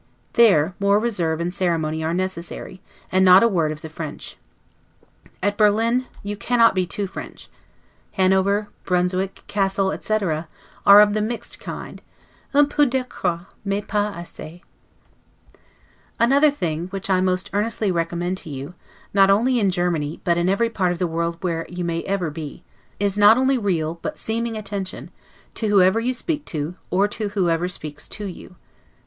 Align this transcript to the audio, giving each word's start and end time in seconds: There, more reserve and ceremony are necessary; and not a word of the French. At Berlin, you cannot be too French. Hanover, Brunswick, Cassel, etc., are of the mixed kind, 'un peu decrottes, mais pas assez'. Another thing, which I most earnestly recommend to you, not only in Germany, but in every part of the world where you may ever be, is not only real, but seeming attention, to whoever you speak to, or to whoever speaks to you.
There, 0.33 0.73
more 0.79 0.97
reserve 0.97 1.39
and 1.39 1.53
ceremony 1.53 2.03
are 2.03 2.11
necessary; 2.11 2.81
and 3.11 3.23
not 3.23 3.43
a 3.43 3.47
word 3.47 3.71
of 3.71 3.81
the 3.83 3.87
French. 3.89 4.35
At 5.43 5.57
Berlin, 5.59 6.07
you 6.23 6.35
cannot 6.35 6.73
be 6.73 6.87
too 6.87 7.05
French. 7.05 7.49
Hanover, 8.13 8.69
Brunswick, 8.83 9.43
Cassel, 9.45 9.91
etc., 9.91 10.47
are 10.87 11.01
of 11.01 11.13
the 11.13 11.21
mixed 11.21 11.59
kind, 11.59 12.01
'un 12.51 12.67
peu 12.67 12.87
decrottes, 12.87 13.45
mais 13.63 13.83
pas 13.87 14.15
assez'. 14.17 14.61
Another 16.19 16.49
thing, 16.49 16.87
which 16.87 17.07
I 17.07 17.21
most 17.21 17.51
earnestly 17.53 17.91
recommend 17.91 18.37
to 18.37 18.49
you, 18.49 18.73
not 19.13 19.29
only 19.29 19.59
in 19.59 19.69
Germany, 19.69 20.19
but 20.23 20.35
in 20.35 20.49
every 20.49 20.71
part 20.71 20.91
of 20.91 20.97
the 20.97 21.05
world 21.05 21.37
where 21.43 21.63
you 21.69 21.83
may 21.85 22.01
ever 22.05 22.31
be, 22.31 22.63
is 22.99 23.19
not 23.19 23.37
only 23.37 23.59
real, 23.59 23.99
but 24.01 24.17
seeming 24.17 24.57
attention, 24.57 25.11
to 25.53 25.67
whoever 25.67 25.99
you 25.99 26.15
speak 26.15 26.43
to, 26.45 26.73
or 26.89 27.07
to 27.07 27.27
whoever 27.29 27.67
speaks 27.67 28.07
to 28.07 28.25
you. 28.25 28.55